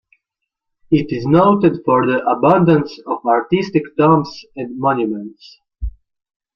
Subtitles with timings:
[0.89, 5.59] It is noted for the abundance of artistic tombs and monuments.